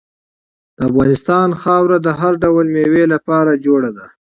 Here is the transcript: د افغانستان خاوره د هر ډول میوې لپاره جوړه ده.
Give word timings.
د 0.77 0.79
افغانستان 0.89 1.49
خاوره 1.61 1.97
د 2.01 2.07
هر 2.19 2.33
ډول 2.43 2.65
میوې 2.75 3.03
لپاره 3.13 3.51
جوړه 3.65 3.89
ده. 3.97 4.05